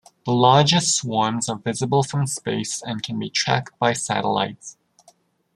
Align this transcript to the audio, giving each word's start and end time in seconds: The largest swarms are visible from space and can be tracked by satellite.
The 0.25 0.31
largest 0.33 0.95
swarms 0.95 1.47
are 1.47 1.59
visible 1.59 2.01
from 2.01 2.25
space 2.25 2.81
and 2.81 3.03
can 3.03 3.19
be 3.19 3.29
tracked 3.29 3.77
by 3.77 3.93
satellite. 3.93 4.75